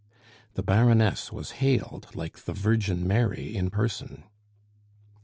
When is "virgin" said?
2.53-3.05